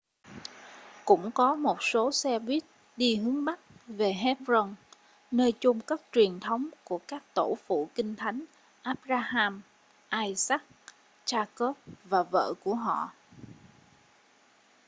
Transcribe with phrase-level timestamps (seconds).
[1.05, 2.63] cũng có một số xe buýt
[2.97, 4.75] đi hướng bắc về hebron
[5.31, 8.45] nơi chôn cất truyền thống của các tổ phụ kinh thánh
[8.81, 9.61] abraham
[10.13, 10.63] isaac
[11.25, 11.73] jacob
[12.05, 13.11] và vợ của họ